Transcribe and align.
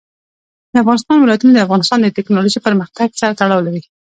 د 0.73 0.73
افغانستان 0.83 1.17
ولايتونه 1.19 1.51
د 1.53 1.59
افغانستان 1.65 1.99
د 2.01 2.07
تکنالوژۍ 2.17 2.59
پرمختګ 2.67 3.07
سره 3.21 3.35
تړاو 3.39 3.65
لري. 3.67 3.81